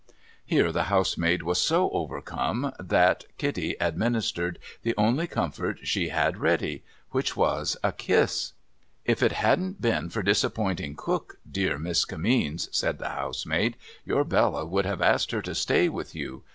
Here 0.43 0.71
the 0.71 0.85
housemaid 0.85 1.43
was 1.43 1.61
so 1.61 1.91
overcome 1.91 2.73
that 2.79 3.25
Kitty 3.37 3.75
administered 3.79 4.57
the 4.81 4.95
only 4.97 5.27
comfort 5.27 5.77
she 5.87 6.09
had 6.09 6.37
ready: 6.39 6.83
which 7.11 7.37
was 7.37 7.77
a 7.83 7.91
kiss.' 7.91 8.53
If 9.05 9.21
it 9.21 9.33
hadn't 9.33 9.79
been 9.79 10.09
for 10.09 10.23
disappointing 10.23 10.95
Cook, 10.95 11.37
dear 11.47 11.77
Miss 11.77 12.03
Kimmeens,' 12.03 12.67
said 12.73 12.97
the 12.97 13.09
housemaid,' 13.09 13.77
your 14.03 14.23
Bella 14.23 14.65
would 14.65 14.87
have 14.87 15.03
asked 15.03 15.29
her 15.29 15.41
to 15.43 15.53
stay 15.53 15.87
with 15.87 16.15
you. 16.15 16.41